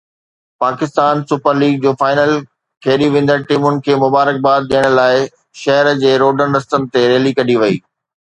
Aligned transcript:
Pakistan 0.61 1.15
super 1.29 1.53
league 1.61 1.73
جو 1.83 1.91
final 1.99 2.31
کيڏي 2.85 3.07
ويندڙ 3.15 3.37
ٽيمن 3.51 3.75
کي 3.89 3.93
مبارڪباد 4.05 4.61
ڏيڻ 4.71 4.87
لاءِ 5.01 5.21
شهر 5.65 5.91
جي 6.05 6.15
روڊن 6.25 6.59
رستن 6.59 6.89
تي 6.97 7.05
ريلي 7.13 7.35
ڪڍي 7.41 7.59
وئي 7.65 7.77